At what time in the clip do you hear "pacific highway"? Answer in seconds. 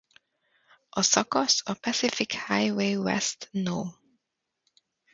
1.73-2.95